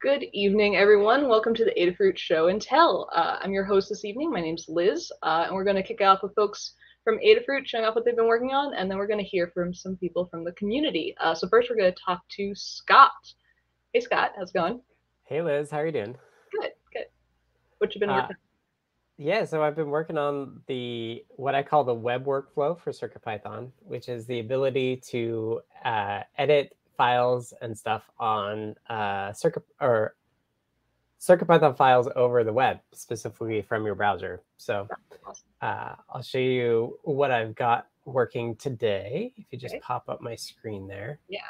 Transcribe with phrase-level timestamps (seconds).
[0.00, 1.28] Good evening, everyone.
[1.28, 3.08] Welcome to the Adafruit Show and Tell.
[3.14, 4.30] Uh, I'm your host this evening.
[4.30, 7.84] My name's Liz, uh, and we're going to kick off with folks from Adafruit showing
[7.86, 10.26] off what they've been working on, and then we're going to hear from some people
[10.26, 11.14] from the community.
[11.18, 13.10] Uh, so first, we're going to talk to Scott.
[13.94, 14.80] Hey, Scott, how's it going?
[15.24, 16.14] Hey, Liz, how are you doing?
[16.52, 17.06] Good, good.
[17.78, 18.36] What you been Uh, working?
[19.18, 23.70] Yeah, so I've been working on the what I call the web workflow for CircuitPython,
[23.80, 30.14] which is the ability to uh, edit files and stuff on uh, Circuit or
[31.20, 34.42] CircuitPython files over the web, specifically from your browser.
[34.58, 34.86] So
[35.62, 39.32] uh, I'll show you what I've got working today.
[39.36, 39.80] If you just Okay.
[39.82, 41.18] pop up my screen there.
[41.28, 41.40] Yeah.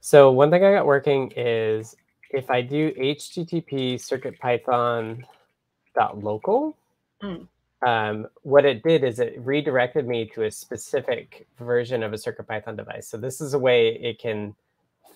[0.00, 1.94] So one thing I got working is
[2.30, 6.76] if I do HTTP CircuitPython.local,
[7.22, 7.48] Mm.
[7.86, 12.76] um, what it did is it redirected me to a specific version of a CircuitPython
[12.76, 13.08] device.
[13.08, 14.54] So this is a way it can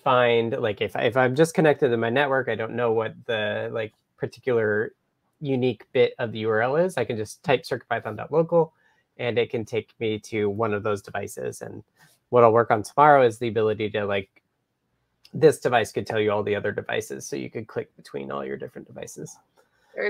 [0.03, 3.69] find like if, if I'm just connected to my network, I don't know what the
[3.71, 4.93] like particular
[5.41, 6.97] unique bit of the URL is.
[6.97, 8.73] I can just type CircuitPython.local
[9.17, 11.61] and it can take me to one of those devices.
[11.61, 11.83] And
[12.29, 14.29] what I'll work on tomorrow is the ability to like
[15.33, 18.43] this device could tell you all the other devices, so you could click between all
[18.43, 19.37] your different devices.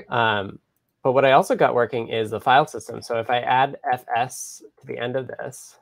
[0.09, 0.59] Um,
[1.03, 3.01] but what I also got working is the file system.
[3.01, 5.78] So if I add fs to the end of this,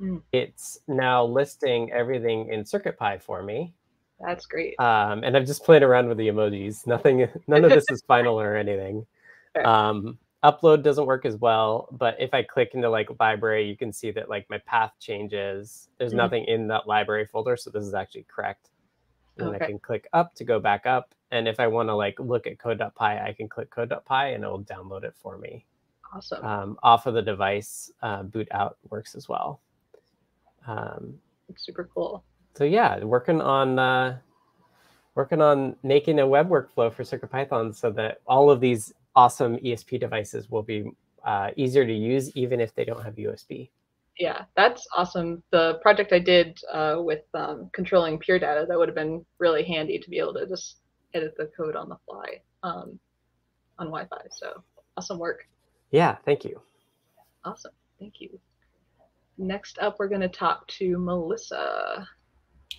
[0.00, 0.22] Mm.
[0.32, 3.74] it's now listing everything in CircuitPy for me.
[4.20, 4.78] That's great.
[4.80, 6.86] Um, and I'm just playing around with the emojis.
[6.86, 9.06] Nothing, none of this is final or anything.
[9.64, 13.92] Um, upload doesn't work as well, but if I click into like library, you can
[13.92, 15.88] see that like my path changes.
[15.98, 16.16] There's Mhm.
[16.16, 18.70] nothing in that library folder, so this is actually correct.
[19.38, 19.64] And Okay.
[19.64, 21.12] I can click up to go back up.
[21.32, 24.46] And if I want to like look at code.py, I can click code.py and it
[24.46, 25.64] will download it for me.
[26.14, 26.44] Awesome.
[26.44, 29.60] Um, off of the device, uh, boot out works as well.
[30.68, 32.22] Um, It's super cool.
[32.54, 34.18] so yeah, working on uh,
[35.14, 39.98] working on making a web workflow for CircuitPython so that all of these awesome ESP
[39.98, 40.90] devices will be
[41.24, 43.70] uh, easier to use, even if they don't have USB.
[44.18, 45.42] Yeah, that's awesome.
[45.50, 49.64] The project I did uh, with um, controlling pure data, that would have been really
[49.64, 50.76] handy to be able to just
[51.14, 52.98] edit the code on the fly um,
[53.78, 54.22] on Wi-Fi.
[54.30, 54.62] So
[54.96, 55.48] awesome work.
[55.90, 56.60] Yeah, thank you.
[57.44, 57.72] Awesome.
[57.98, 58.38] Thank you.
[59.38, 62.06] Next up, we're going to talk to Melissa.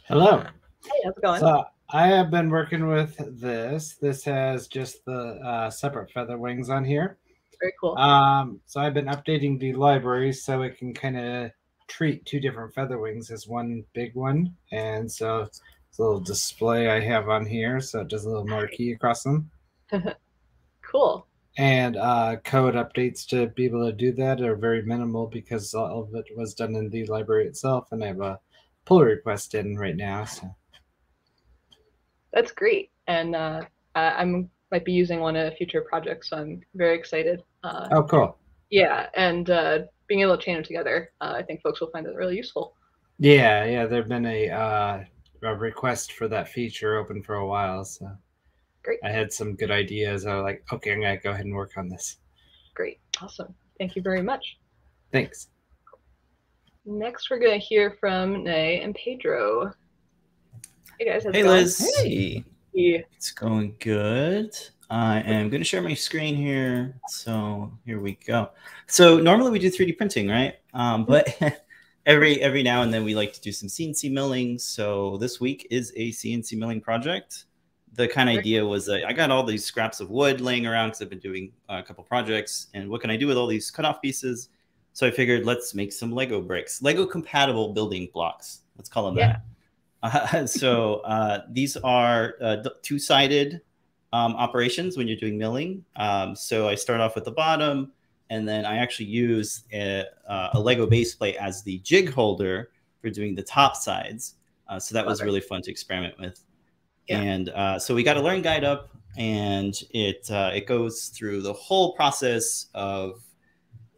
[0.07, 0.43] Hello.
[0.83, 1.39] Hey, how's it going?
[1.39, 3.95] So I have been working with this.
[3.95, 7.17] This has just the uh, separate feather wings on here.
[7.61, 7.97] Very cool.
[7.97, 11.51] Um, so I've been updating the library so it can kind of
[11.87, 14.53] treat two different feather wings as one big one.
[14.73, 15.61] And so it's
[15.97, 17.79] a little display I have on here.
[17.79, 19.49] So it does a little marquee across them.
[20.81, 21.25] cool.
[21.57, 26.03] And uh, code updates to be able to do that are very minimal because all
[26.03, 27.87] of it was done in the library itself.
[27.91, 28.39] And I have a
[28.85, 30.25] pull request in right now.
[30.25, 30.55] So
[32.31, 32.91] That's great.
[33.07, 33.61] And uh,
[33.95, 37.43] I I'm might be using one in a future project, so I'm very excited.
[37.63, 38.37] Uh, oh, cool.
[38.69, 42.05] Yeah, and uh, being able to chain them together, uh, I think folks will find
[42.05, 42.75] that really useful.
[43.17, 45.03] Yeah, yeah, there've been a uh,
[45.43, 48.09] a request for that feature open for a while, so
[48.83, 48.99] Great.
[49.03, 50.25] I had some good ideas.
[50.25, 52.17] I was like, okay, I'm gonna go ahead and work on this.
[52.73, 52.99] Great.
[53.21, 53.53] Awesome.
[53.77, 54.57] Thank you very much.
[55.11, 55.49] Thanks.
[56.85, 59.71] Next, we're going to hear from Noe and Pedro.
[60.97, 61.55] Hey guys, how's Hey it going?
[61.57, 62.43] Liz, Hey.
[62.73, 64.51] it's going good.
[64.89, 66.95] I am going to share my screen here.
[67.09, 68.49] So here we go.
[68.87, 70.55] So normally we do 3D printing, right?
[70.73, 71.37] Um, but
[72.05, 74.57] every every now and then we like to do some CNC milling.
[74.57, 77.45] So this week is a CNC milling project.
[77.93, 80.89] The kind of idea was that I got all these scraps of wood laying around
[80.89, 83.69] because I've been doing a couple projects, and what can I do with all these
[83.71, 84.49] cutoff pieces?
[84.93, 88.61] So I figured let's make some Lego bricks, Lego compatible building blocks.
[88.77, 89.37] Let's call them Yeah.
[90.01, 90.33] that.
[90.33, 93.61] Uh, so uh, these are uh, two-sided
[94.13, 95.83] um, operations when you're doing milling.
[95.95, 97.91] Um, so I start off with the bottom,
[98.29, 102.71] and then I actually use a, uh, a Lego base plate as the jig holder
[103.01, 104.35] for doing the top sides.
[104.67, 105.25] Uh, so that was it.
[105.25, 106.43] really fun to experiment with.
[107.17, 111.41] And uh, so we got a learn guide up, and it uh, it goes through
[111.41, 113.21] the whole process of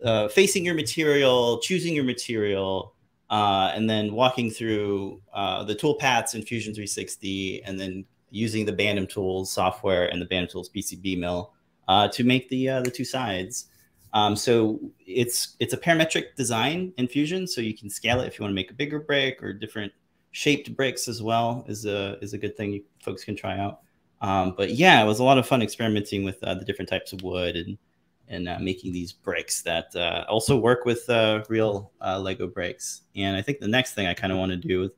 [0.04, 2.96] uh, facing your material, choosing your material,
[3.30, 8.66] uh, and then walking through uh, the tool paths in Fusion 360, and then using
[8.66, 11.54] the Bantam Tools software and the Bantam Tools PCB mill
[11.88, 13.68] uh, to make the the two sides.
[14.14, 18.38] Um, so it's it's a parametric design in Fusion, so you can scale it if
[18.38, 19.92] you want to make a bigger brick or different
[20.32, 23.82] shaped bricks as well is a is a good thing you folks can try out.
[24.22, 27.14] Um, but yeah, it was a lot of fun experimenting with uh, the different types
[27.14, 27.78] of wood and
[28.28, 33.02] and uh, making these bricks that uh, also work with uh, real uh, Lego bricks.
[33.16, 34.90] And I think the next thing I kind of want to do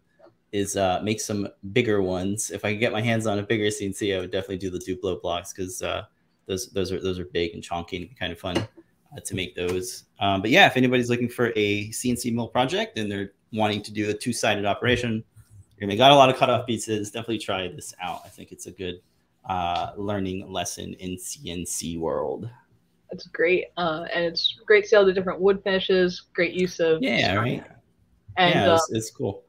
[0.52, 2.52] is uh, make some bigger ones.
[2.52, 4.78] If I could get my hands on a bigger CNC, I would definitely do the
[4.78, 5.80] Duplo blocks because
[6.46, 8.68] those those are those are big and chunky and kind of fun
[9.24, 10.04] to make those.
[10.20, 13.92] Um, but yeah, if anybody's looking for a CNC mill project and they're wanting to
[13.92, 15.24] do a two sided operation,
[15.82, 18.22] and they got a lot of cutoff pieces, definitely try this out.
[18.26, 19.02] I think it's a good
[19.46, 22.50] uh, learning lesson in CNC world.
[23.12, 26.24] It's great, uh, and it's great sale to see all the different wood finishes.
[26.34, 27.64] Great use of yeah, right.
[28.38, 29.44] And yeah, uh, it's, it's cool.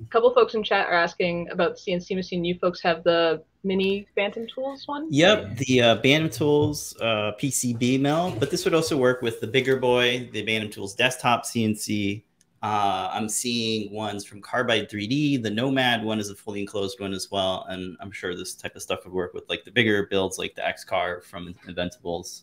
[0.00, 2.44] a couple folks in chat are asking about CNC machine.
[2.44, 5.08] You folks have the mini Bantam Tools one.
[5.10, 9.46] Yep, the uh, Bantam Tools uh, PCB mill, but this would also work with the
[9.46, 12.22] bigger boy, the Bantam Tools desktop CNC.
[12.62, 15.42] Uh, I'm seeing ones from Carbide 3D.
[15.42, 18.76] The Nomad one is a fully enclosed one as well, and I'm sure this type
[18.76, 22.42] of stuff would work with like the bigger builds, like the X-Carve from Inventables.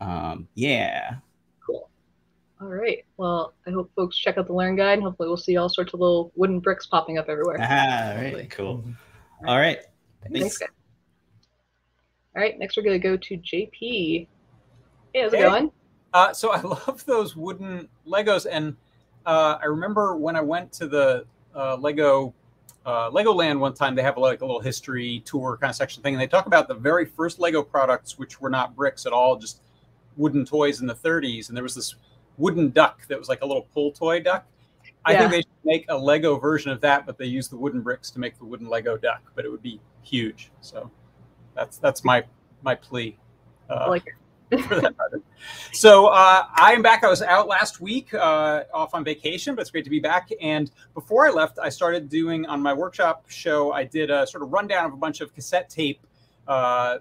[0.00, 1.16] Um, yeah,
[1.66, 1.90] Cool.
[2.60, 3.04] All right.
[3.16, 5.94] Well, I hope folks check out the Learn Guide, and hopefully we'll see all sorts
[5.94, 7.56] of little wooden bricks popping up everywhere.
[7.60, 8.34] ah, Totally.
[8.34, 8.84] right, cool.
[9.46, 9.78] All right,
[10.32, 10.62] Thanks, thanks.
[12.36, 12.56] All right.
[12.58, 14.28] Next, we're gonna go to JP.
[15.12, 15.72] Hey, how's it going?
[16.14, 18.76] Uh, so I love those wooden Legos, and
[19.26, 22.34] uh, I remember when I went to the uh, Lego
[22.86, 23.94] uh, Legoland one time.
[23.94, 26.68] They have like a little history tour kind of section thing, and they talk about
[26.68, 29.60] the very first Lego products, which were not bricks at all, just
[30.16, 31.48] wooden toys in the 30s.
[31.48, 31.94] And there was this
[32.38, 34.46] wooden duck that was like a little pull toy duck.
[35.04, 35.18] I Yeah.
[35.18, 38.10] think they should make a Lego version of that, but they use the wooden bricks
[38.12, 39.22] to make the wooden Lego duck.
[39.34, 40.50] But it would be huge.
[40.60, 40.90] So
[41.54, 42.24] that's that's my
[42.62, 43.16] my plea.
[43.68, 44.04] Uh, like,
[44.58, 44.94] for that.
[45.72, 47.04] So uh, I am back.
[47.04, 50.30] I was out last week, uh, off on vacation, but it's great to be back.
[50.40, 53.72] And before I left, I started doing on my workshop show.
[53.72, 56.00] I did a sort of rundown of a bunch of cassette tape
[56.48, 56.98] uh,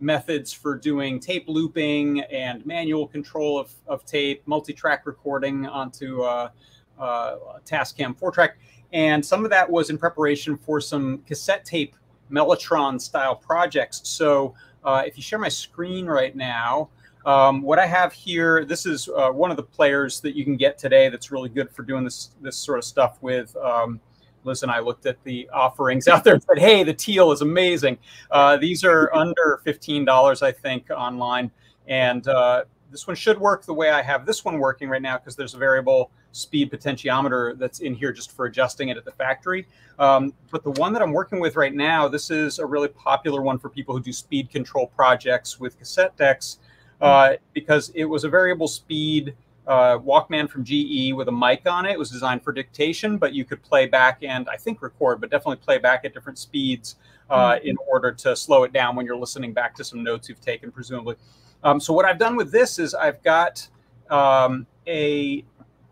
[0.00, 6.50] methods for doing tape looping and manual control of, of tape, multi-track recording onto uh,
[6.98, 8.58] uh, Tascam four track,
[8.92, 11.94] and some of that was in preparation for some cassette tape
[12.30, 14.00] Mellotron style projects.
[14.04, 14.54] So
[14.86, 16.88] uh, if you share my screen right now,
[17.26, 20.56] um, what I have here, this is uh, one of the players that you can
[20.56, 23.54] get today that's really good for doing this this sort of stuff with.
[23.56, 24.00] Um,
[24.44, 27.42] Liz and I looked at the offerings out there and said, "Hey, the teal is
[27.42, 27.98] amazing.
[28.30, 31.50] Uh, these are under fifteen dollars, I think, online,
[31.88, 32.62] and uh,
[32.92, 35.54] this one should work the way I have this one working right now because there's
[35.54, 39.66] a variable speed potentiometer that's in here just for adjusting it at the factory.
[39.98, 43.42] Um, but the one that I'm working with right now, this is a really popular
[43.42, 46.58] one for people who do speed control projects with cassette decks
[47.00, 49.34] uh, because it was a variable speed
[49.66, 51.92] uh, Walkman from GE with a mic on it.
[51.92, 55.30] It was designed for dictation, but you could play back and I think record, but
[55.30, 56.96] definitely play back at different speeds
[57.30, 60.40] uh, in order to slow it down when you're listening back to some notes you've
[60.40, 61.16] taken, presumably.
[61.64, 63.66] Um, so what I've done with this is I've got
[64.08, 65.44] um, a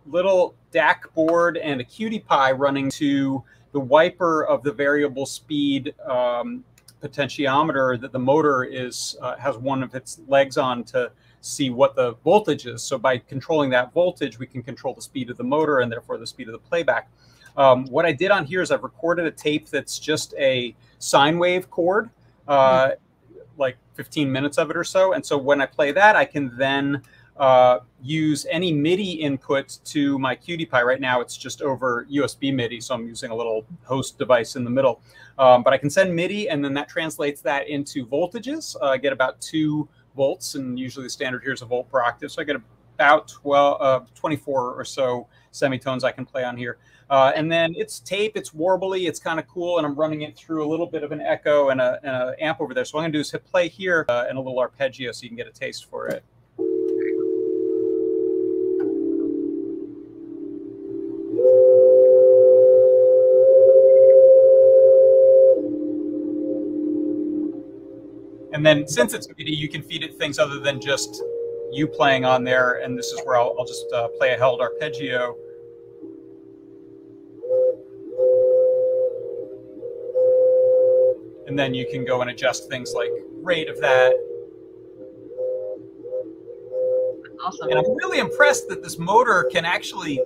[0.06, 3.42] little DAC board and a QT Py running to
[3.72, 6.64] the wiper of the variable speed um,
[7.02, 11.10] potentiometer that the motor is uh, has one of its legs on to
[11.40, 12.82] see what the voltage is.
[12.82, 16.16] So by controlling that voltage, we can control the speed of the motor and therefore
[16.16, 17.10] the speed of the playback.
[17.56, 21.38] Um, what I did on here is I've recorded a tape that's just a sine
[21.38, 22.10] wave chord,
[22.48, 22.92] uh,
[23.58, 25.12] like 15 minutes of it or so.
[25.12, 27.02] And so when I play that, I can then
[27.36, 30.82] uh, use any MIDI input to my QT Py.
[30.82, 34.64] Right now, it's just over USB MIDI, so I'm using a little host device in
[34.64, 35.00] the middle.
[35.38, 38.76] Um, but I can send MIDI, and then that translates that into voltages.
[38.80, 42.02] Uh, I get about two volts, and usually the standard here is a volt per
[42.02, 42.30] octave.
[42.30, 42.56] So I get
[42.94, 46.78] about 12, uh, 24 or so semitones I can play on here.
[47.10, 50.36] Uh, and then it's tape, it's warbly, it's kind of cool, and I'm running it
[50.36, 52.84] through a little bit of an echo and a, amp over there.
[52.84, 55.24] So what I'm gonna do is hit play here uh, and a little arpeggio so
[55.24, 56.24] you can get a taste for it.
[68.54, 71.20] And then since it's MIDI, you can feed it things other than just
[71.72, 72.74] you playing on there.
[72.74, 75.36] And this is where I'll, I'll just uh, play a held arpeggio.
[81.48, 83.10] And then you can go and adjust things like
[83.42, 84.14] rate of that.
[87.44, 87.68] awesome.
[87.68, 90.18] And I'm really impressed that this motor can actually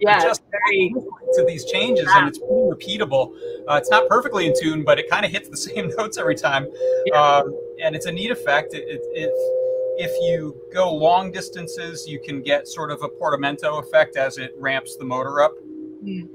[0.00, 0.92] Yeah, adjust very-
[1.34, 3.34] to these changes and it's pretty repeatable.
[3.68, 6.34] Uh, it's not perfectly in tune, but it kind of hits the same notes every
[6.34, 6.66] time.
[7.06, 7.20] Yeah.
[7.20, 8.74] Um, and it's a neat effect.
[8.74, 13.78] It, it, if, if you go long distances, you can get sort of a portamento
[13.78, 15.52] effect as it ramps the motor up.
[16.02, 16.26] Hmm.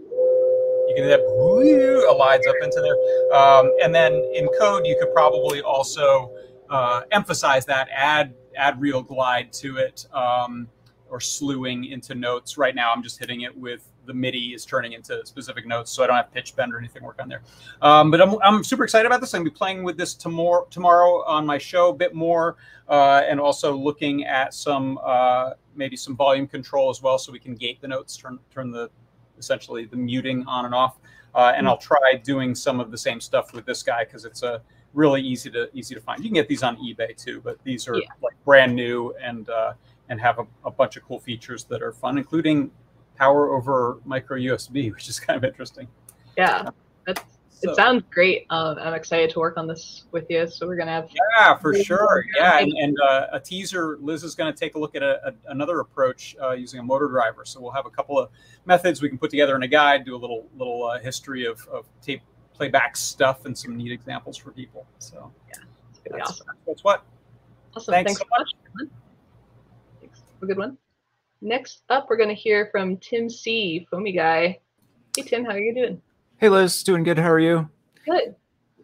[0.87, 3.39] You can get whoo, elides up into there.
[3.39, 6.31] Um, and then in code, you could probably also
[6.69, 10.05] uh, emphasize that, add add real glide to it.
[10.13, 10.69] Um,
[11.09, 12.57] or slewing into notes.
[12.57, 16.03] Right now, I'm just hitting it with the MIDI is turning into specific notes, so
[16.03, 17.41] I don't have pitch bend or anything work on there.
[17.81, 19.33] Um, but I'm, I'm super excited about this.
[19.33, 22.57] I'm gonna be playing with this tomorrow tomorrow on my show a bit more,
[22.89, 27.39] uh, and also looking at some uh, maybe some volume control as well, so we
[27.39, 28.89] can gate the notes, turn turn the
[29.37, 30.97] essentially the muting on and off.
[31.33, 34.41] Uh, and I'll try doing some of the same stuff with this guy because it's
[34.43, 34.61] a
[34.93, 36.23] really easy to easy to find.
[36.23, 38.07] You can get these on eBay too, but these are Yeah.
[38.23, 39.73] like brand new and uh,
[40.07, 42.71] and have a, a bunch of cool features that are fun, including
[43.15, 45.87] power over micro USB, which is kind of interesting.
[46.37, 46.69] Yeah,
[47.05, 48.45] that's, So- it sounds great.
[48.49, 50.47] Um, I'm excited to work on this with you.
[50.47, 52.25] So we're gonna have Yeah, for sure.
[52.35, 53.97] Yeah, and, and uh, a teaser.
[54.01, 56.83] Liz is going to take a look at a, a, another approach uh, using a
[56.83, 57.45] motor driver.
[57.45, 58.29] So we'll have a couple of
[58.65, 61.65] methods we can put together in a guide, do a little little uh, history of,
[61.69, 62.21] of tape
[62.53, 64.85] playback stuff, and some neat examples for people.
[64.99, 66.47] So yeah, it's gonna be that's, awesome.
[66.67, 67.03] that's what.
[67.75, 67.93] Awesome.
[67.93, 68.89] Thanks Thanks, so so much.
[70.01, 70.21] Thanks.
[70.41, 70.77] A good one.
[71.45, 74.59] Next up, we're going to hear from Tim C, Foamy Guy.
[75.15, 76.01] Hey, Tim, how are you doing?
[76.37, 77.19] Hey Liz, doing good.
[77.19, 77.69] How are you?
[78.03, 78.35] Good.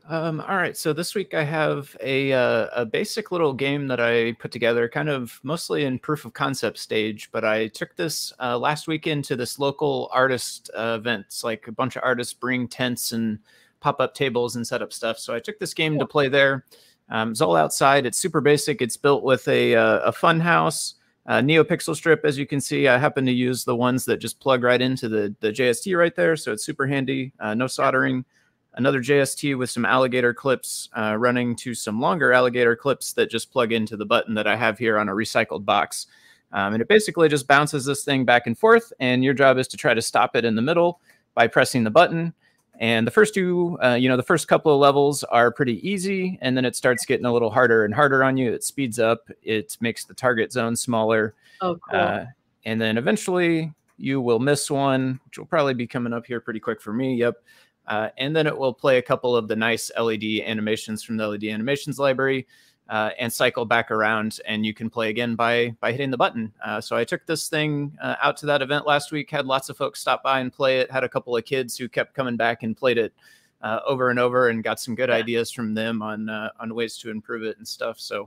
[0.08, 4.00] Um, all right, so this week I have a uh, a basic little game that
[4.00, 7.32] I put together, kind of mostly in proof of concept stage.
[7.32, 11.26] But I took this uh, last weekend to this local artist uh, event.
[11.26, 13.40] It's like a bunch of artists bring tents and
[13.80, 15.18] pop up tables and set up stuff.
[15.18, 16.64] So I took this game to play there.
[17.10, 18.06] Um, it's all outside.
[18.06, 18.84] It's super basic.
[18.84, 20.94] It's built with a uh, a Funhouse.
[21.28, 24.40] Uh, NeoPixel strip, as you can see, I happen to use the ones that just
[24.40, 26.36] plug right into the, the JST right there.
[26.36, 27.32] So it's super handy.
[27.40, 28.26] Uh, no soldering.
[28.74, 33.52] Another JST with some alligator clips uh, running to some longer alligator clips that just
[33.52, 36.08] plug into the button that I have here on a recycled box.
[36.54, 38.92] Um, and it basically just bounces this thing back and forth.
[39.00, 41.02] And your job is to try to stop it in the middle
[41.34, 42.34] by pressing the button.
[42.82, 46.40] And the first two, uh, you know, the first couple of levels are pretty easy,
[46.42, 48.52] and then it starts getting a little harder and harder on you.
[48.52, 52.00] It speeds up, it makes the target zone smaller, Oh, cool.
[52.00, 52.26] uh,
[52.66, 56.60] and then eventually you will miss one, which will probably be coming up here pretty
[56.60, 57.14] quick for me.
[57.18, 57.36] Yep.
[57.86, 61.28] Uh, and then it will play a couple of the nice LED animations from the
[61.28, 62.48] LED animations library
[62.92, 64.40] uh, and cycle back around.
[64.46, 66.54] And you can play again by by hitting the button.
[66.64, 69.32] Uh, so I took this thing uh, out to that event last week.
[69.32, 70.92] Had lots of folks stop by and play it.
[70.92, 73.14] Had a couple of kids who kept coming back and played it
[73.62, 75.16] uh, over and over, and got some good Yeah.
[75.16, 78.00] ideas from them on uh, on ways to improve it and stuff.
[78.00, 78.26] So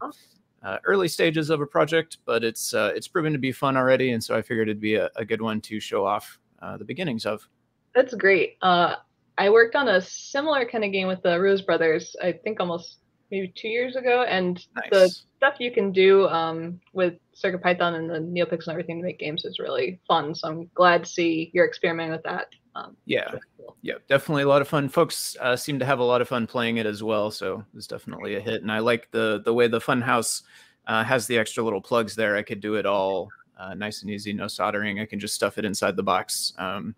[0.62, 4.12] uh, early stages of a project, but it's uh, it's proven to be fun already,
[4.12, 6.85] and so I figured it'd be a, a good one to show off uh, the
[6.85, 7.47] beginnings of.
[7.94, 8.56] That's great.
[8.62, 8.97] Uh,
[9.37, 12.99] I worked on a similar kind of game with the Ruiz Brothers, I think almost
[13.34, 14.22] maybe two years ago.
[14.22, 19.04] And the stuff you can do um, with CircuitPython and the NeoPix and everything to
[19.04, 20.34] make games is really fun.
[20.34, 22.46] So I'm glad to see you're experimenting with that.
[22.76, 23.76] Um, Yeah, really cool.
[23.82, 24.88] yeah, definitely a lot of fun.
[24.88, 27.86] Folks uh, seem to have a lot of fun playing it as well, so it's
[27.86, 28.62] definitely a hit.
[28.62, 30.42] And I like the the way the Funhouse
[30.86, 32.36] uh, has the extra little plugs there.
[32.36, 35.00] I could do it all uh, nice and easy, no soldering.
[35.00, 36.94] I can just stuff it inside the box um,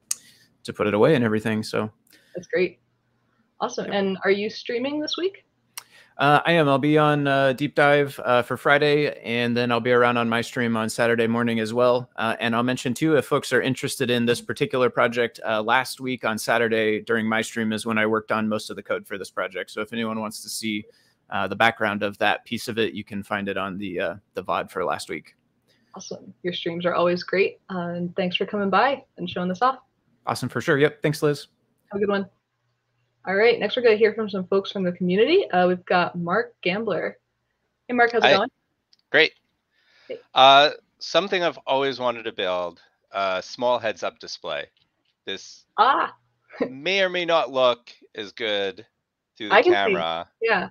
[0.65, 1.63] to put it away and everything.
[1.63, 1.91] So
[2.35, 2.79] That's great.
[3.61, 3.91] Awesome.
[3.91, 5.46] And are you streaming this week?
[6.19, 6.67] Uh, I am.
[6.67, 10.31] I'll be on uh, Deep Dive uh, for Friday, and then I'll be around on
[10.31, 12.09] my stream on Saturday morning as well.
[12.17, 16.01] Uh, and I'll mention too, if folks are interested in this particular project, uh, last
[16.01, 19.07] week on Saturday during my stream is when I worked on most of the code
[19.07, 19.71] for this project.
[19.71, 20.87] So if anyone wants to see
[21.29, 24.15] uh, the background of that piece of it, you can find it on the uh,
[24.33, 25.35] the VOD for last week.
[25.95, 26.33] Awesome.
[26.43, 27.59] Your streams are always great.
[27.71, 29.79] Uh, and thanks for coming by and showing this off.
[30.27, 30.79] Awesome for sure.
[30.79, 31.03] Yep.
[31.03, 31.49] Thanks, Liz.
[31.93, 32.27] Have a good one.
[33.27, 33.59] All right.
[33.59, 35.51] Next, we're going to hear from some folks from the community.
[35.51, 37.19] Uh, we've got Mark Gambler.
[37.89, 38.37] Hey, Mark, how's it Hi.
[38.37, 38.51] going?
[39.11, 39.33] Great.
[40.07, 40.19] Hey.
[40.35, 42.81] Uh, something I've always wanted to build:
[43.11, 44.67] a small heads-up display.
[45.25, 46.15] This Ah,
[46.71, 48.87] may or may not look as good
[49.37, 49.71] through the can see.
[49.71, 50.69] camera, yeah.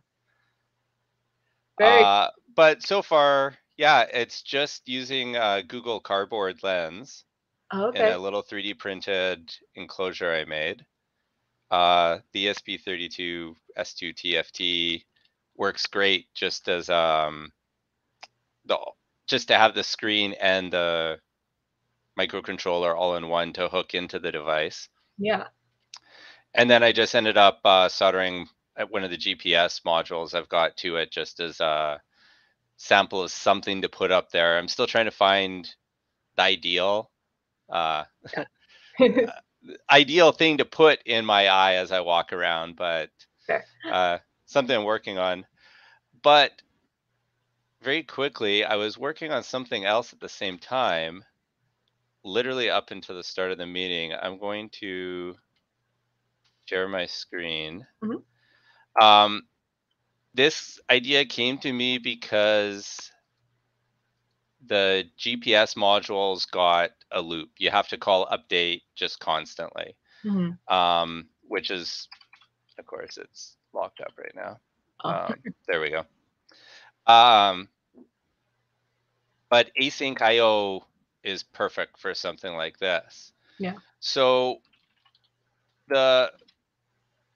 [1.77, 7.25] Very uh, but so far, yeah, it's just using a Google Cardboard lens
[7.73, 8.13] oh, okay.
[8.13, 10.85] a little 3D printed enclosure I made.
[11.71, 15.03] Uh, the ESP32 S2 TFT
[15.57, 17.51] works great just as um
[18.65, 18.77] the
[19.27, 21.17] just to have the screen and the
[22.17, 24.87] microcontroller all in one to hook into the device.
[25.17, 25.47] Yeah.
[26.53, 30.49] And then I just ended up uh, soldering at one of the GPS modules I've
[30.49, 32.01] got to it just as a
[32.77, 34.57] sample of something to put up there.
[34.57, 35.67] I'm still trying to find
[36.35, 37.09] the ideal
[37.69, 38.03] uh,
[39.89, 43.09] ideal thing to put in my eye as I walk around, but
[43.91, 45.45] uh, something I'm working on.
[46.23, 46.51] But
[47.81, 51.23] very quickly, I was working on something else at the same time,
[52.23, 54.13] literally up until the start of the meeting.
[54.13, 55.35] I'm going to
[56.65, 57.85] share my screen.
[58.03, 58.23] Mhm.
[58.99, 59.47] Um,
[60.33, 63.11] this idea came to me because
[64.67, 67.49] the GPS modules got a loop.
[67.57, 70.57] You have to call update just constantly, Mhm.
[70.67, 72.07] um, which is,
[72.77, 74.59] of course, it's locked up right now.
[75.03, 76.05] Oh, Um, there we go.
[77.11, 77.69] Um,
[79.49, 80.85] but async IO
[81.23, 83.33] is perfect for something like this.
[83.59, 83.75] Yeah.
[83.99, 84.61] So
[85.87, 86.31] the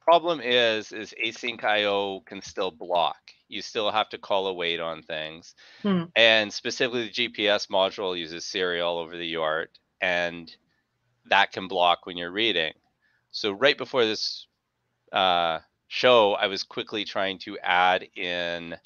[0.01, 3.28] problem is, is async IO can still block.
[3.49, 5.55] You still have to call await on things.
[5.81, 6.05] Hmm.
[6.15, 9.67] And specifically the GPS module uses serial over the UART
[10.01, 10.55] and
[11.25, 12.73] that can block when you're reading.
[13.31, 14.47] So right before this
[15.11, 18.77] uh, show, I was quickly trying to add in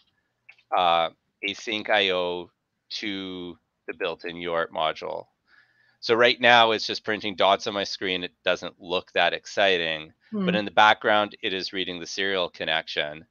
[0.76, 1.10] uh,
[1.48, 2.52] async IO
[2.90, 5.26] to the built-in UART module.
[6.00, 8.24] So right now it's just printing dots on my screen.
[8.24, 10.14] It doesn't look that exciting,
[10.46, 10.60] but Hmm.
[10.60, 13.26] in the background it is reading the serial connection.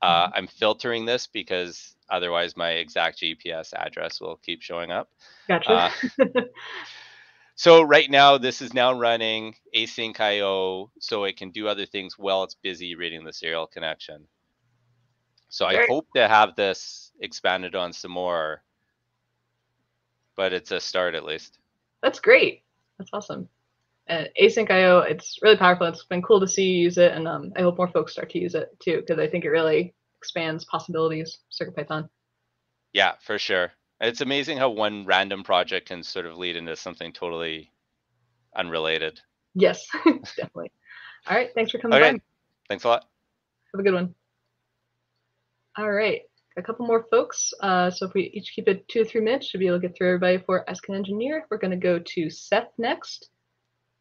[0.00, 5.10] Uh, I'm filtering this because otherwise my exact GPS address will keep showing up.
[5.48, 5.70] Gotcha.
[5.72, 5.90] uh,
[7.58, 12.16] So right now this is now running async IO so it can do other things
[12.16, 14.28] while it's busy reading the serial connection.
[15.48, 18.62] So I hope to have this expanded on some more,
[20.36, 21.58] but it's a start at least.
[22.00, 22.62] That's great.
[22.96, 23.48] That's awesome.
[24.08, 25.86] And async IO, it's really powerful.
[25.86, 28.30] It's been cool to see you use it, and um, I hope more folks start
[28.30, 31.38] to use it too, because I think it really expands possibilities.
[31.52, 32.08] CircuitPython.
[32.94, 33.72] Yeah, for sure.
[34.00, 37.70] It's amazing how one random project can sort of lead into something totally
[38.56, 39.20] unrelated.
[39.54, 40.72] Yes, definitely.
[41.28, 42.20] All right, thanks for coming Okay, by.
[42.68, 43.04] thanks a lot.
[43.74, 44.14] Have a good one.
[45.76, 46.22] All right,
[46.56, 47.52] a couple more folks.
[47.60, 49.86] Uh, so if we each keep it two or three minutes, should be able to
[49.86, 51.46] get through everybody for Ask an Engineer.
[51.50, 53.28] We're going to go to Seth next.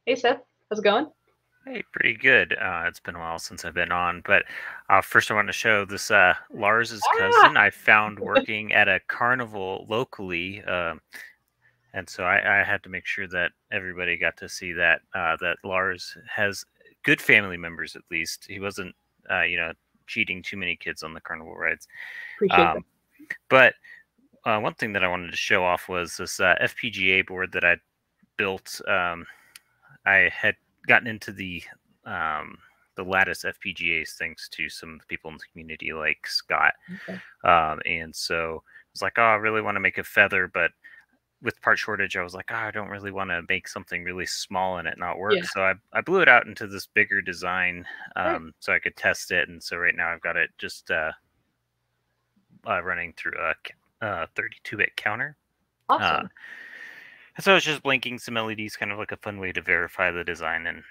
[0.07, 1.11] Hey, Seth, how's it going?
[1.65, 2.53] Hey, pretty good.
[2.53, 4.45] Uh, it's been a while since I've been on, but
[4.89, 7.41] uh, first I want to show this uh, Lars's Ah!
[7.41, 11.01] cousin I found working at a carnival locally, um,
[11.93, 15.35] and so I, I had to make sure that everybody got to see that uh,
[15.41, 16.63] that Lars has
[17.03, 18.45] good family members at least.
[18.47, 18.95] He wasn't,
[19.29, 19.73] uh, you know,
[20.07, 21.85] cheating too many kids on the carnival rides.
[22.37, 22.85] Appreciate Um,
[23.49, 23.73] but
[24.45, 27.65] uh, one thing that I wanted to show off was this uh, FPGA board that
[27.65, 27.75] I
[28.37, 28.79] built.
[28.87, 29.25] Um,
[30.07, 30.55] I had
[30.87, 31.61] gotten into the
[32.05, 32.57] um,
[32.95, 36.73] the Lattice FPGAs thanks to some of the people in the community, like Scott.
[37.07, 37.19] Okay.
[37.43, 40.71] Um, and so I was like, oh, I really want to make a feather, but
[41.43, 44.25] with part shortage, I was like, oh, I don't really want to make something really
[44.25, 45.35] small and it not work.
[45.35, 45.43] Yeah.
[45.53, 49.31] So I, I blew it out into this bigger design um, so I could test
[49.31, 49.47] it.
[49.47, 51.11] And so right now I've got it just uh,
[52.67, 55.37] uh, running through a uh, 32-bit counter.
[55.89, 56.29] Awesome.
[57.39, 60.11] So I was just blinking some LEDs, kind of like a fun way to verify
[60.11, 60.83] the design, and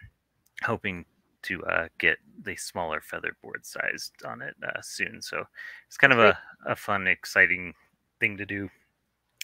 [0.62, 1.04] hoping
[1.42, 5.20] to uh, get the smaller feather board sized on it uh, soon.
[5.20, 5.44] So
[5.86, 7.74] it's kind of a, a fun, exciting
[8.20, 8.68] thing to do.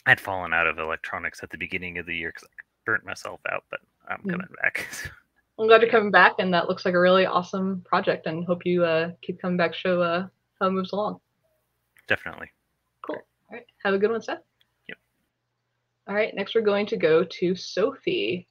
[0.07, 3.41] I'd fallen out of electronics at the beginning of the year because I burnt myself
[3.51, 4.31] out, but I'm Mm.
[4.31, 4.89] coming back.
[5.59, 8.27] I'm glad you're coming back, and that looks like a really awesome project.
[8.27, 10.27] And hope you uh, keep coming back, show uh,
[10.61, 11.21] how it moves along.
[12.09, 12.51] Definitely.
[13.03, 13.17] Cool.
[13.17, 14.39] All right, have a good one, Seth.
[16.09, 18.49] All right, next we're going to go to Sophie.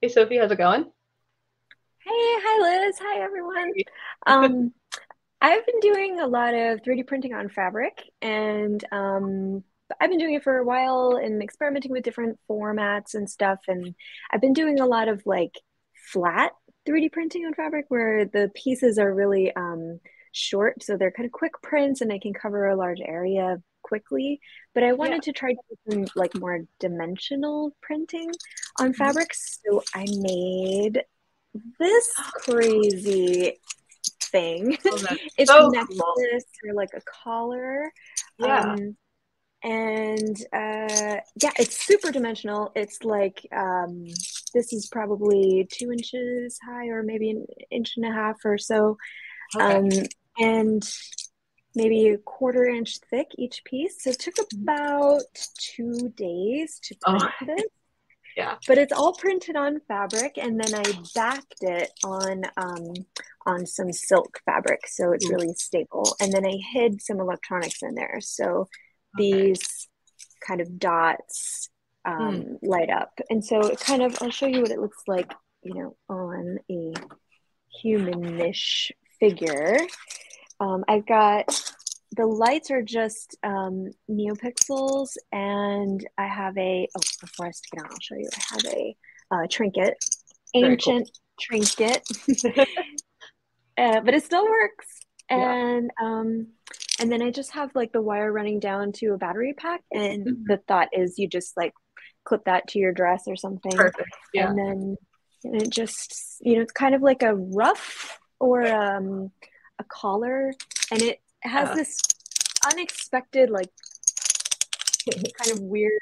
[0.00, 0.82] Hey, Sophie, how's it going?
[0.82, 2.96] Hey, hi Liz.
[3.00, 3.72] Hi everyone.
[4.26, 4.72] Um,
[5.42, 9.62] I've been doing a lot of 3D printing on fabric, and um,
[10.00, 13.58] I've been doing it for a while and experimenting with different formats and stuff.
[13.68, 13.94] And
[14.32, 15.60] I've been doing a lot of like
[16.10, 16.52] flat
[16.88, 20.00] 3D printing on fabric where the pieces are really um,
[20.32, 24.40] short, so they're kind of quick prints, and I can cover a large area quickly.
[24.74, 28.30] But I wanted to try to do some like more dimensional printing
[28.80, 31.02] on fabrics, so I made
[31.78, 32.12] this
[32.44, 33.58] crazy
[34.20, 34.76] thing.
[34.86, 35.06] Oh,
[35.38, 36.70] it's so necklace cool.
[36.70, 37.92] or like a collar.
[38.38, 38.72] Yeah.
[38.72, 38.96] Um,
[39.62, 42.72] and uh, yeah, it's super dimensional.
[42.74, 44.04] It's like um,
[44.52, 48.98] this is probably two inches high or maybe an inch and a half or so.
[49.56, 49.76] Okay.
[49.76, 49.88] Um,
[50.38, 50.82] and
[51.74, 54.02] maybe a quarter inch thick each piece.
[54.02, 55.22] So it took about
[55.58, 57.18] two days to Oh.
[57.18, 57.66] print this.
[58.36, 58.56] Yeah.
[58.66, 60.82] But it's all printed on fabric, and then I
[61.14, 62.92] backed it on um,
[63.46, 66.16] on some silk fabric, so it's really stable.
[66.20, 68.66] And then I hid some electronics in there, so
[69.16, 69.86] these
[70.44, 71.70] kind of dots
[72.04, 73.12] um, light up.
[73.30, 75.32] And so it kind of, I'll show you what it looks like,
[75.62, 76.92] you know, on a
[77.84, 79.76] humanish figure.
[80.60, 81.46] Um, I've got
[82.16, 86.88] the lights are just um, neopixels, and I have a.
[86.96, 88.28] Oh, before I stick it on, I'll show you.
[88.34, 88.96] I have a
[89.30, 89.96] uh, trinket,
[90.54, 90.92] Very cool.
[90.94, 92.02] ancient trinket,
[93.78, 94.86] uh, but it still works.
[95.30, 95.54] Yeah.
[95.54, 96.46] And um,
[97.00, 100.26] and then I just have like the wire running down to a battery pack, and
[100.26, 100.44] Mhm.
[100.46, 101.72] the thought is you just like
[102.24, 104.08] clip that to your dress or something, Perfect.
[104.32, 104.48] Yeah.
[104.50, 104.96] and then
[105.44, 109.30] and it just you know it's kind of like a ruff or um,
[109.78, 110.52] a collar,
[110.90, 111.74] and it has Yeah.
[111.74, 111.98] this
[112.72, 113.70] unexpected like
[115.38, 115.92] kind of weird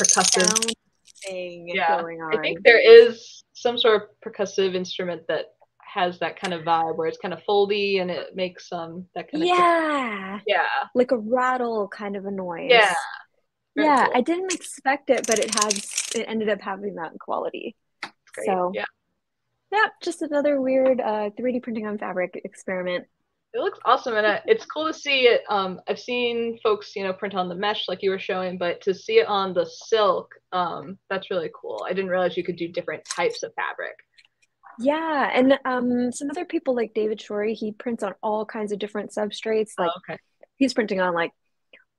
[0.00, 0.48] Percussive.
[0.48, 0.72] sound
[1.24, 2.00] thing Yeah.
[2.00, 2.38] going on.
[2.38, 6.96] I think there is some sort of percussive instrument that has that kind of vibe
[6.96, 11.12] where it's kind of foldy and it makes um that kind of yeah, yeah like
[11.12, 12.68] a rattle kind of a noise.
[12.68, 12.92] yeah
[13.76, 14.16] Very yeah, cool.
[14.16, 17.76] I didn't expect it, but it has it ended up having that quality.
[18.34, 18.46] Great.
[18.46, 18.84] So yeah
[19.74, 23.04] yeah, just another weird uh 3D printing on fabric experiment.
[23.52, 27.04] it looks awesome and uh, it's cool to see it um i've seen folks you
[27.04, 29.66] know print on the mesh like you were showing but to see it on the
[29.86, 33.94] silk um that's really cool i didn't realize you could do different types of fabric
[34.80, 38.78] Yeah, and um some other people like David Shorey, he prints on all kinds of
[38.80, 39.70] different substrates.
[39.78, 40.18] Like oh, okay
[40.56, 41.30] he's printing on like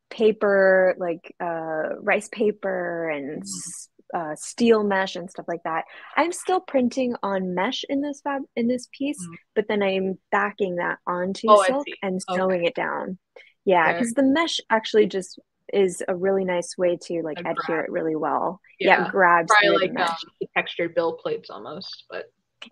[0.09, 5.85] paper, like uh rice paper and s- uh, steel mesh and stuff like that.
[6.15, 9.35] I'm still printing on mesh in this fab in this piece, Mm.
[9.55, 12.39] but then I'm backing that onto Oh, silk and Okay.
[12.39, 13.17] sewing it down.
[13.65, 15.39] Yeah, because the mesh actually just
[15.73, 17.85] is a really nice way to like A adhere grab.
[17.85, 18.61] it really well.
[18.79, 20.15] Yeah, Yeah, it grabs probably like the um,
[20.55, 22.25] textured build plates almost but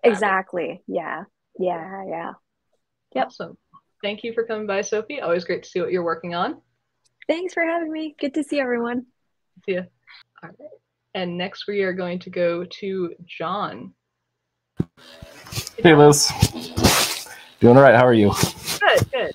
[0.04, 0.82] Exactly.
[0.86, 1.24] Yeah.
[1.58, 2.04] Yeah.
[2.08, 2.32] Yeah.
[3.14, 3.26] Yep.
[3.26, 3.58] awesome
[4.02, 6.60] thank you for coming by sophie always great to see what you're working on
[7.26, 8.14] Thanks for having me.
[8.18, 9.06] Good to see everyone.
[9.66, 9.82] see ya.
[10.42, 10.70] all right
[11.14, 13.92] and next we are going to go to john
[15.78, 16.30] Hey Liz.
[17.60, 17.94] Doing all right.
[17.94, 18.32] How are you?
[18.80, 19.34] good good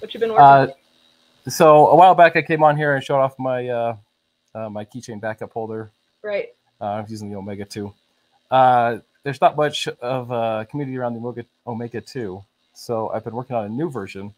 [0.00, 3.20] what you been working Uh, so a while back I came on here and showed
[3.20, 3.96] off my uh,
[4.54, 5.90] uh, my keychain backup holder.
[6.22, 6.48] right
[6.80, 7.92] Uh, I was using the Omega 2.
[8.50, 12.42] Uh, there's not much of a community around the Omega, Omega 2,
[12.74, 14.34] so I've been working on a new version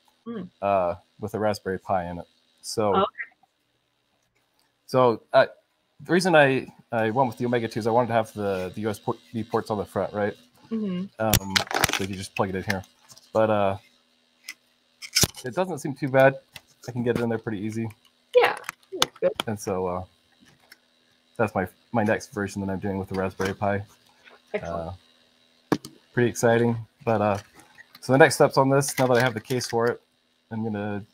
[0.63, 2.27] uh, with a Raspberry Pi in it.
[2.63, 3.05] So, Okay.
[4.87, 5.47] so uh,
[6.05, 8.73] the reason I, I went with the Omega 2 is I wanted to have the,
[8.75, 10.35] the USB ports on the front, right?
[10.69, 11.55] hmm um,
[11.95, 12.83] so you just plug it in here.
[13.33, 13.77] But uh,
[15.45, 16.35] it doesn't seem too bad.
[16.87, 17.89] I can get it in there pretty easy,
[18.37, 18.57] yeah
[19.47, 20.05] and so uh,
[21.37, 23.83] that's my my next version that I'm doing with the Raspberry Pi.
[24.55, 24.95] excellent
[25.73, 25.77] Uh,
[26.13, 26.77] pretty exciting.
[27.05, 27.39] But uh,
[28.01, 30.01] so the next steps on this, now that I have the case for it,
[30.51, 31.05] I'm gonna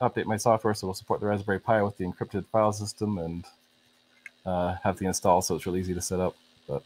[0.00, 3.44] update my software so it'll support the Raspberry Pi with the encrypted file system and
[4.48, 6.34] uh, have the install so it's really easy to set up.
[6.68, 6.82] But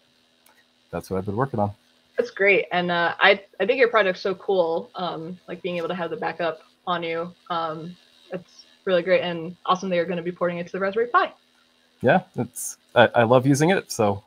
[0.91, 1.71] that's what I've been working on.
[2.19, 4.91] That's great, and uh, I I think your project's so cool.
[4.95, 7.33] Um, like being able to have the backup on you.
[7.51, 7.97] Um,
[8.31, 11.07] that's really great and awesome that you're going to be porting it to the Raspberry
[11.07, 11.33] Pi.
[12.03, 13.91] yeah, it's I, I love using it.
[13.93, 14.23] So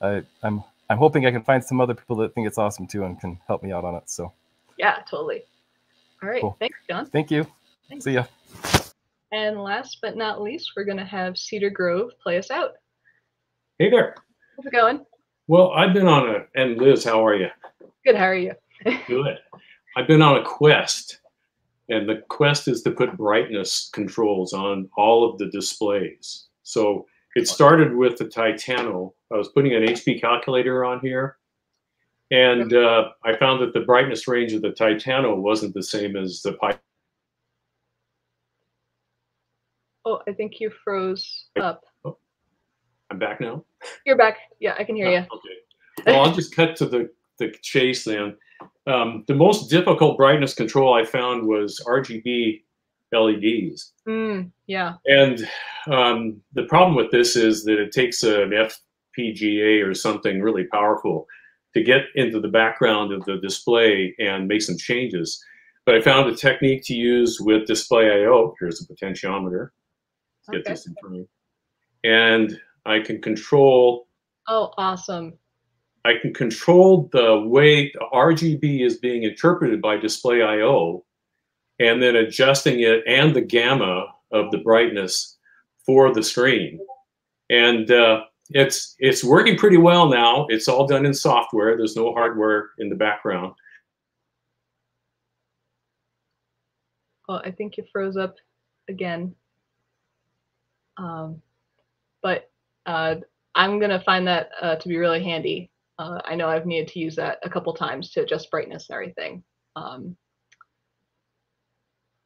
[0.00, 3.04] I, I'm I'm hoping I can find some other people that think it's awesome too
[3.04, 4.08] and can help me out on it.
[4.08, 4.32] So
[4.78, 5.42] Yeah, totally.
[6.22, 6.56] All right, Cool.
[6.60, 7.06] thanks, John.
[7.06, 7.46] thank you.
[7.88, 8.04] Thanks.
[8.04, 8.24] See ya.
[9.36, 12.70] And last but not least, we're going to have Cedar Grove play us out.
[13.78, 14.14] Hey there.
[14.56, 15.04] How's it going?
[15.46, 17.48] Well, I've been on a, and Liz, how are you?
[18.06, 18.16] Good.
[18.16, 18.54] How are you?
[19.06, 19.38] Good.
[19.94, 21.20] I've been on a quest,
[21.90, 26.46] and the quest is to put brightness controls on all of the displays.
[26.62, 29.12] So it started with the Titano.
[29.30, 31.36] I was putting an HP calculator on here,
[32.30, 36.40] and uh, I found that the brightness range of the Titano wasn't the same as
[36.40, 36.78] the Pi.
[40.06, 41.84] Oh, I think you froze up.
[43.10, 43.64] I'm back now.
[44.06, 44.38] You're back.
[44.60, 45.18] Yeah, I can hear you.
[45.18, 46.06] Okay.
[46.06, 48.36] Well, I'll just cut to the, the chase then.
[48.86, 52.62] Um, the most difficult brightness control I found was RGB
[53.12, 53.94] LEDs.
[54.08, 54.94] Mm, yeah.
[55.06, 55.48] And
[55.90, 58.52] um, the problem with this is that it takes an
[59.18, 61.26] FPGA or something really powerful
[61.74, 65.44] to get into the background of the display and make some changes.
[65.84, 68.54] But I found a technique to use with Display I/O.
[68.60, 69.70] Here's a potentiometer.
[70.52, 70.70] Get Okay.
[70.72, 71.28] this in front of me.
[72.04, 74.06] And I can control
[74.48, 75.36] Oh, awesome.
[76.04, 81.04] I can control the way the RGB is being interpreted by Display I/O,
[81.80, 85.36] and then adjusting it and the gamma of the brightness
[85.84, 86.78] for the screen.
[87.50, 90.46] And uh, it's it's working pretty well now.
[90.48, 91.76] It's all done in software.
[91.76, 93.54] There's no hardware in the background.
[97.28, 98.36] Well, I think you froze up
[98.88, 99.34] again.
[100.98, 101.42] Um,
[102.22, 102.50] but
[102.86, 103.16] uh,
[103.54, 105.70] I'm gonna find that uh, to be really handy.
[105.98, 108.94] Uh, I know I've needed to use that a couple times to adjust brightness and
[108.94, 109.42] everything.
[109.76, 110.16] Um,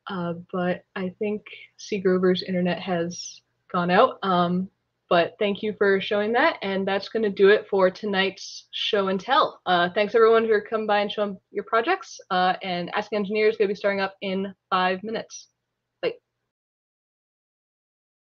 [0.08, 1.42] uh, but I think
[1.76, 3.40] Cedar Grove's internet has
[3.72, 4.18] gone out.
[4.24, 4.68] Um,
[5.08, 9.08] but thank you for showing that, and that's going to do it for tonight's show
[9.08, 9.60] and tell.
[9.66, 12.20] Uh, thanks everyone for coming by and showing your projects.
[12.30, 15.48] Uh, and Ask Engineers is going to be starting up in five minutes.